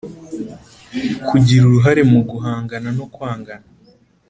Kugira 1.27 1.63
uruhare 1.65 2.01
mu 2.11 2.19
guhangana 2.29 2.89
no 2.97 3.05
kwangana 3.13 3.65